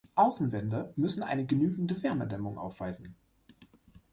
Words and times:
Außenwände 0.15 0.93
müssen 0.95 1.21
eine 1.21 1.45
genügende 1.45 2.01
Wärmedämmung 2.01 2.57
aufweisen. 2.57 3.13